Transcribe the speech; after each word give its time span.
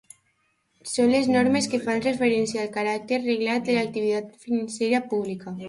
Són 0.91 1.11
les 1.15 1.29
normes 1.35 1.67
que 1.73 1.81
fan 1.83 2.01
referència 2.07 2.63
al 2.65 2.73
caràcter 2.79 3.21
reglat 3.29 3.69
de 3.71 3.79
l'activitat 3.79 4.35
financera 4.47 5.07
pública. 5.17 5.59